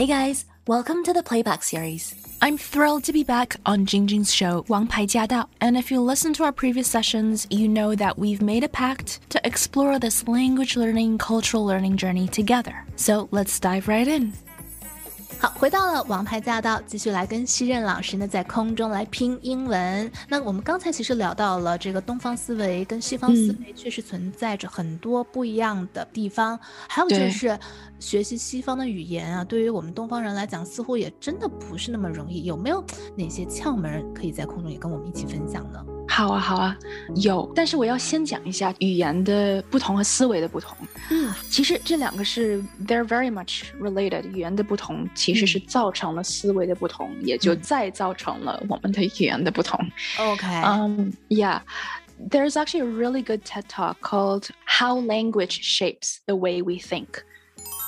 [0.00, 2.14] Hey guys, welcome to the Playback series.
[2.40, 5.48] I'm thrilled to be back on Jingjing's show, Wang Pai Jia Dao.
[5.60, 9.20] And if you listen to our previous sessions, you know that we've made a pact
[9.30, 12.84] to explore this language learning, cultural learning journey together.
[12.96, 14.32] So let's dive right in.
[15.38, 20.10] 好，回到了王牌驾到，继续来跟西任老师呢在空中来拼英文。
[20.28, 26.58] 那我们刚才其实聊到了这个东方思维跟西方思维确实存在着很多不一样的地方，
[26.88, 27.58] 还有就是
[28.01, 32.43] 学习西方的语言啊，对于我们东方人来讲，似乎也真的不是那么容易。
[32.43, 32.83] 有没有
[33.15, 35.85] 哪些窍门可以在空中也跟我们一起分享呢？
[36.09, 36.75] 好啊，好啊，
[37.15, 40.75] 有，但是我要先讲一下语言的不同和思维的不同。
[41.11, 44.27] 嗯，其实这两个是 they're very much related。
[44.31, 49.79] 语言的不同其实是造成了思维的不同，也就再造成了我们的语言的不同。
[50.17, 51.61] OK，嗯，Yeah。
[52.29, 57.23] There's actually a really good TED talk called How Language Shapes the Way We Think.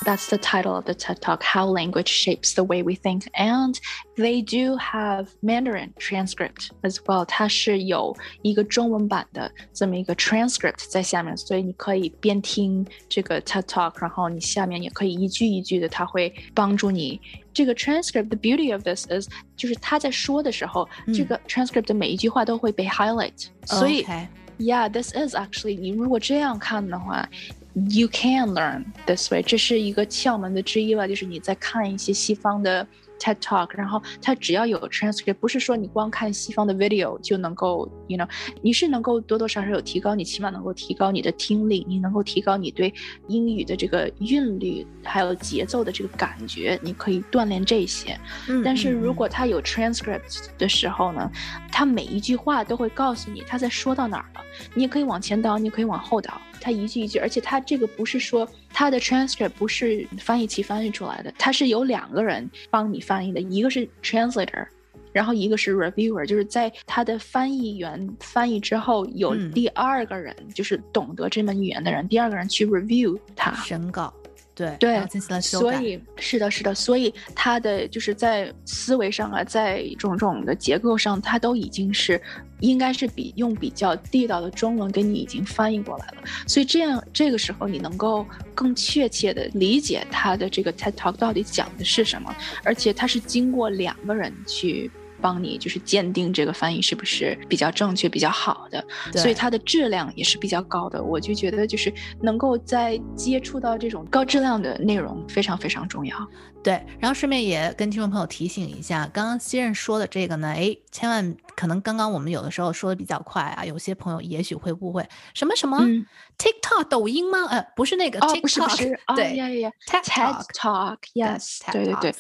[0.04, 3.28] That's the title of the TED Talk, How Language Shapes the Way We Think.
[3.34, 3.78] And
[4.16, 7.24] they do have Mandarin transcript as well.
[7.26, 17.20] 它是有一个中文版的这么一个 transcript 在下面，所以你可以边听这个 TED Talk，然后你下面也可以一句一句的，它会帮助你。
[17.52, 24.04] 这个 transcript，the beauty of this is，就是他在说的时候，嗯、这个 transcript 的每一句话都会被 highlight，、嗯、所以。
[24.04, 24.28] Okay.
[24.60, 27.28] Yeah，this is actually 你如果这样看的话
[27.73, 32.87] ，You can learn this way，这是一个窍门的之一吧，就是你在看一些西方的
[33.23, 38.27] TED Talk，然后它只要有 transcript，不是说你光看西方的 video 就能够，you know，
[38.61, 42.93] 你是能够多多少少有提高，你起码能够提高你的听力，你能够提高你对
[43.29, 48.19] 英语的这个韵律还有节奏的这个感觉，你可以锻炼这些。
[48.49, 51.31] 嗯、但是如果它有 transcript 的时候呢，
[51.71, 54.41] 它每一句话都会告诉你他在说到哪儿了，
[54.73, 56.41] 你也可以往前倒，你也可以往后倒。
[56.59, 64.65] 它一句一句，而且它这个不是说它的 transcript 不是翻译器翻译出来的，它是有两个人帮你翻译的，一个是 translator，
[65.11, 74.11] 然后一个是 reviewer，就是在他的翻译员翻译之后，有第二个人，嗯、就是懂得这门语言的人，第二个人去 review 它审稿。
[74.55, 75.01] 对对，
[75.41, 82.21] 所以是的，是的，所以他的就是在思维上啊，在种种的结构上，他都已经是
[82.59, 86.17] 应该是比用比较地道的中文给你已经翻译过来了。
[86.47, 94.91] 所以这样这个时候你能够更确切的理解他的这个 TED Talk 到底讲的是什么，而且他是经过两个人去。
[95.23, 101.01] 帮你就是鉴定这个翻译是不是比较正确、比较好的，所以它的质量也是比较高的。
[101.01, 101.91] 我就觉得就是
[102.21, 106.17] 能够在接触到这种高质量的内容非常非常重要。
[106.61, 116.05] 对，然后顺便也跟听众朋友提醒一下，刚刚西任说的这个呢，哎，千万可能刚刚我们有的时候说的比较快啊，有些朋友也许会误会什么什么、嗯、
[116.37, 117.39] TikTok 抖音吗？
[117.49, 122.15] 呃，不是那个 TikTok，、哦、不是不是，对呀呀，TED Talk，yes，对对对。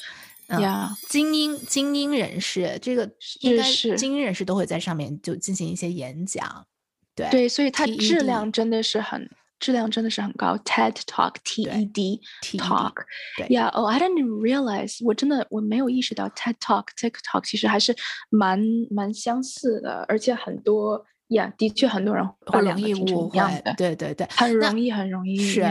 [0.49, 3.09] 呀、嗯，精英精英人士，这个
[3.41, 3.63] 应该
[3.95, 6.65] 精英人士都会在上面就进行一些演讲，
[7.15, 10.57] 对对，所以它质量真的是很质量真的是很高。
[10.65, 12.21] TED Talk T E D
[12.57, 17.95] Talk，Yeah，Oh I didn't realize，我真的我没有意识到 TED Talk TikTok 其实还是
[18.29, 23.39] 蛮蛮相似的，而且很多呀，的确很多人会容易误会，
[23.77, 25.61] 对对对，很容易很容易是。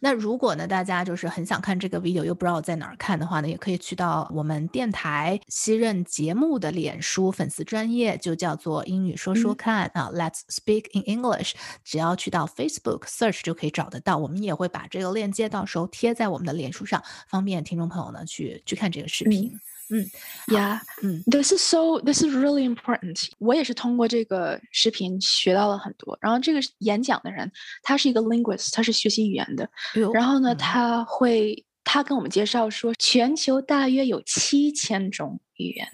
[0.00, 11.52] 那如果呢，大家就是很想看这个 video 又不知道在哪儿看的话呢，也可以去到我们电台新任节目的脸书粉丝专业，就叫做英语说说看、嗯、啊，Let's Speak in English。
[11.84, 14.16] 只要去到 Facebook search 就可以找得到。
[14.18, 19.50] 我们也会把这个链接到时候贴在我们的脸书上，方便听众朋友呢去去看这个视频。
[19.52, 20.04] 嗯嗯
[20.48, 23.28] ，Yeah，嗯，This is so, this is really important。
[23.38, 26.18] 我也是通过这个视频学到了很多。
[26.20, 27.52] 然后这个演讲的人，
[27.82, 29.68] 他是一个 linguist，他是学习语言的。
[30.12, 35.86] 然后呢，嗯、他会，他跟我们介绍说，全球大约有七千种语言。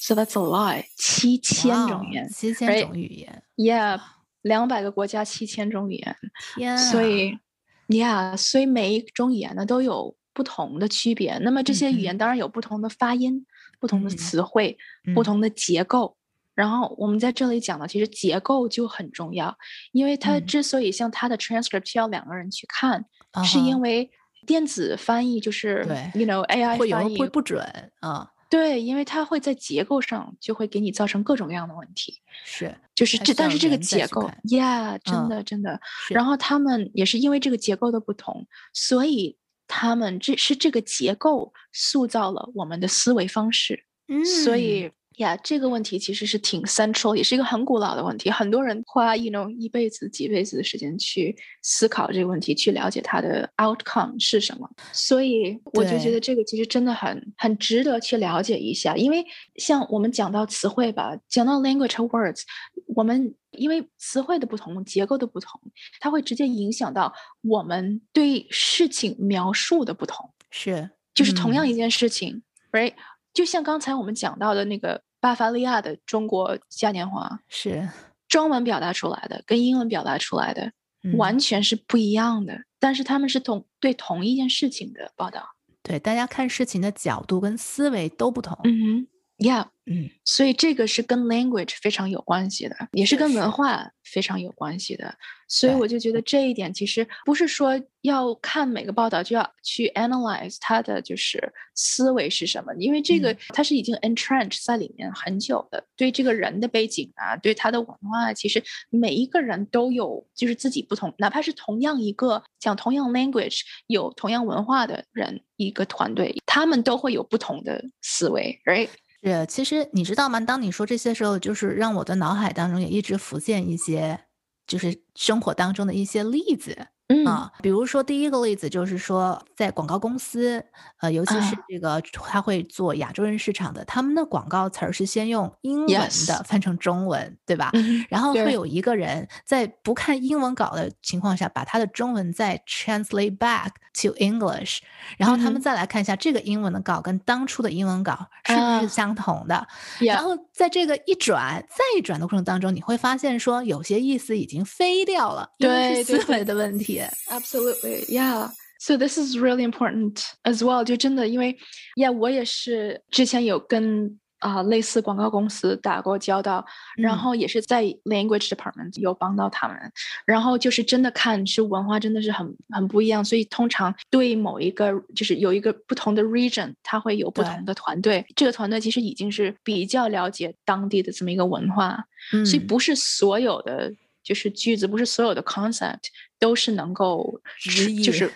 [0.00, 3.42] So that's a lot，七千种语言，七千种语言。
[3.56, 4.00] Yeah，
[4.42, 6.16] 两百个国家，七千种语言。
[6.56, 7.38] 天、啊，所以
[7.86, 10.16] ，Yeah，所以每一种语言呢都有。
[10.36, 13.46] 不同的区别，那么这些语言当然有不同的发音、嗯、
[13.80, 16.14] 不同的词汇、嗯、不同的结构。
[16.54, 19.56] 然后我们在这里讲的，其实结构就很重要，
[19.92, 24.10] 因为它之所以像它的 transcript 需要两个人去看，嗯、是因为
[24.46, 27.66] 电子翻译就是，you know AI 会会不准
[28.00, 28.30] 啊。
[28.48, 32.20] 对，因为它会在结构上就会给你造成各种各样的问题。
[32.44, 35.80] 是，就是这，但是这个结构，Yeah，真的、嗯、真的。
[36.10, 39.38] 然后他们也是因为这个结构的不同，所以。
[39.66, 48.30] 他们这是这个结构塑造了我们的思维方式，嗯，所以呀，这个问题其实是挺 central，也是一个很古老的问题。
[48.30, 54.68] 很多人花 you know 一辈子、几辈子的时间去思考这个问题，去了解它的 outcome 是什么。
[54.92, 58.94] 所以我就觉得这个其实真的很很值得去了解一下。
[58.94, 59.24] 因为
[59.56, 62.42] 像我们讲到词汇吧，讲到 language words，
[62.88, 65.58] 我们因为词汇的不同、结构的不同，
[65.98, 67.10] 它会直接影响到
[67.40, 70.30] 我们对事情描述的不同。
[70.50, 72.92] 是，就是同样一件事情，right？
[73.32, 77.88] 就像刚才我们讲到的那个巴伐利亚的中国嘉年华，是
[78.28, 80.70] 中文表达出来的，跟英文表达出来的
[81.16, 82.56] 完全是不一样的。
[82.78, 85.44] 但是他们是同对同一件事情的报道，
[85.82, 88.56] 对大家看事情的角度跟思维都不同。
[88.62, 89.08] 嗯
[89.38, 95.16] ，Yeah，嗯，所以这个是跟 language 非常有关系的，也是跟文化非常有关系的。
[95.48, 108.60] 所以我就觉得这一点其实不是说要看每个报道就要去 analyze 它的就是思维是什么，因为这个它是已经 entrenched 在里面很久的，对这个人的背景啊，对他的文化，其实
[108.90, 118.88] 每一个人都有就是自己不同，哪怕是同样一个讲同样 language 有同样文化的人一个团队，他们都会有不同的思维，right？
[119.26, 120.38] 是，其实你知道吗？
[120.38, 124.20] 当你说这些时候，就是让我的脑海当中也一直浮现一些。
[124.68, 126.88] 就是生活当中的一些例子。
[127.24, 130.64] 啊，比如说第一个例子就是说，在广告公司，
[131.00, 137.70] 呃，尤其是这个他会做亚洲人市场的，他们的广告词儿是先用英文的翻成中文，对吧？
[138.08, 144.80] 然后会有一个人在不看英文稿的情况下，把他的中文再 translate back to English，
[145.16, 149.64] 然后他们再来看一下这个英文的稿跟当初的英文稿是不是相同的。
[150.00, 156.95] 然后在这个一转再一转的过程当中，你会发现说有些意思已经飞掉了，因为是思维的问题。
[157.28, 158.50] Absolutely, yeah.
[158.78, 160.84] So this is really important as well.
[160.84, 161.56] 就真的，因为
[161.96, 166.62] ，Yeah，我也是之前有跟啊类似广告公司打过交道，
[166.94, 169.78] 然后也是在 language department 有帮到他们，
[170.26, 182.04] 然后就是真的看是文化真的是很很不一样，所以通常对某一个就是有一个不同的 region，它会有不同的团队，这个团队其实已经是比较了解当地的这么一个文化，
[182.44, 183.90] 所以不是所有的。
[184.26, 188.28] 就是句子不是所有的 concept 都是能够直译，就是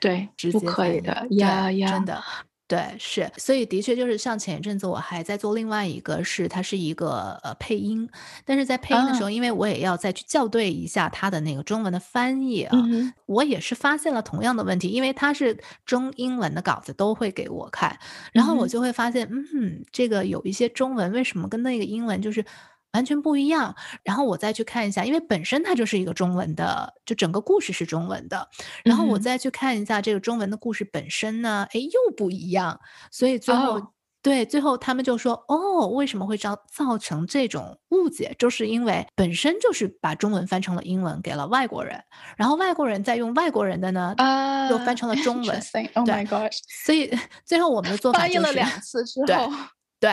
[0.00, 2.20] 对对，不可以的呀呀，真的。
[2.68, 8.08] 对是，所以的确就是像前一阵子我还在做另外一个，是它是一个呃配音，
[8.44, 12.76] 但是在配音的时候，因为我也要再去校对一下它的那个中文的翻译啊，
[13.26, 17.96] 我也是发现了同样的问题，因为它是中英文的稿子都会给我看，
[18.32, 22.44] 然后我就会发现，嗯，这个有一些中文为什么跟那个英文就是。
[22.96, 28.48] 完全不一样，然后我再去看一下，因为本身它就是一个中文的，就整个故事是中文的，
[28.82, 38.34] 然后我再去看一下这个中文的故事本身呢，哎，又不一样，所以最后对，最后他们就说，哦，为什么会造造成这种误解？
[38.38, 42.02] 就是因为本身就是把中文翻成了英文给了外国人，
[42.38, 44.14] 然后外国人再用外国人的呢，
[44.70, 45.62] 又翻成了中文
[45.94, 46.50] ，Oh my God！
[46.86, 47.14] 所以
[47.44, 49.52] 最后我们的做法就是了两次之后。
[49.98, 50.12] 对，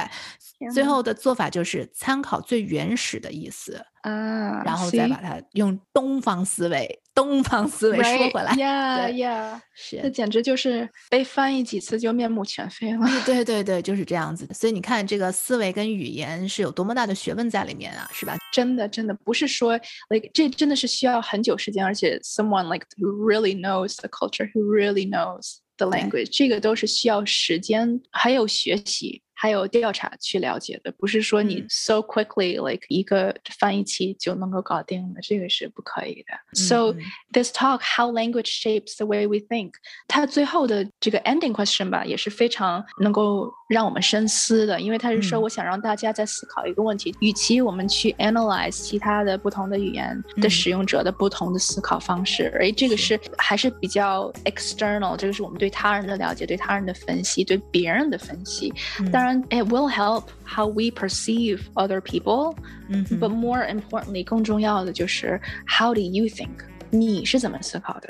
[0.74, 8.53] 最后的做法就是参考最原始的意思啊，然后再把它用东方思维、东方思维说回来。
[8.56, 13.06] 呀呀，是，这简直就是被翻译几次就面目全非了。
[13.25, 14.53] 对 对对，就是这样子的。
[14.53, 18.38] 所以你看，这个思维跟语言是有多么大的学问在里面啊，是吧？
[18.53, 19.77] 真的，真的不是说
[20.09, 29.21] ，like 这真的是需要很久时间，而且 someone like who really knows the culture, who really knows the language，这个都是需要时间还有学习。
[29.35, 36.33] 还有调查去了解的，不是说你 so quickly like 一个翻译器就能够搞定的，这个是不可以的。
[36.54, 36.95] So
[37.33, 39.73] this talk how language shapes the way we think，
[40.07, 50.49] 它最后的这个 ending question 吧，也是非常能够让我们深思的，因为它是说我想让大家在思考一个问题，与其我们去 analyze 其他的不同的语言的。
[50.54, 58.71] 使用者的不同的思考方式，而这个是还是比较 external，这个是我们对他人的了解、对他人的分析、对别人的分析，
[59.11, 59.44] 当然。
[59.49, 62.56] it will help how we perceive other people.
[62.89, 63.19] Mm-hmm.
[63.19, 66.49] But more importantly, 更重要的就是 how do you think？
[66.89, 68.09] 你是怎么思考的？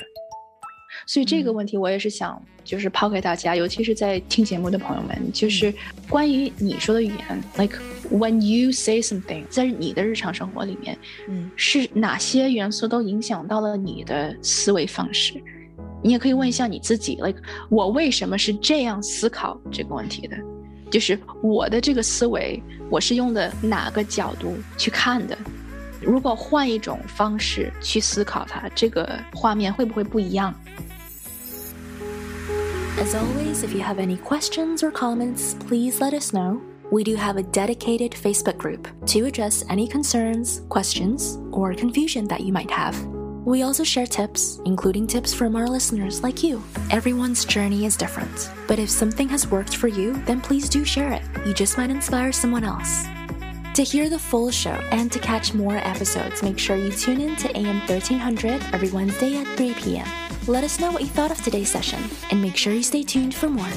[1.06, 5.72] 所以这个问题我也是想，就是抛给大家，尤其是在听节目的朋友们，就是
[6.08, 7.78] 关于你说的语言，like
[8.10, 10.96] when you say something，在你的日常生活里面，
[11.28, 15.34] 嗯，是哪些元素都影响到了你的思维方式？
[16.02, 20.36] 你也可以问一下你自己，like 我为什么是这样思考这个问题的？
[20.93, 25.37] 就是我的这个思维，我是用的哪个角度去看的？
[26.01, 30.53] 如果换一种方式去思考它，这个画面会不会不一样？
[32.97, 36.59] As always, if you have any questions or comments, please let us know.
[36.91, 42.41] we do have a dedicated Facebook group to address any concerns, questions, or confusion that
[42.41, 42.95] you might have.
[43.44, 46.64] We also share tips, including tips from our listeners like you.
[46.90, 51.12] Everyone's journey is different, but if something has worked for you, then please do share
[51.12, 51.20] it.
[51.44, 53.04] You just might inspire someone else.
[53.74, 57.36] To hear the full show and to catch more episodes, make sure you tune in
[57.36, 60.08] to AM 1300 every Wednesday at 3 p.m.
[60.46, 63.34] Let us know what you thought of today's session, and make sure you stay tuned
[63.34, 63.68] for more.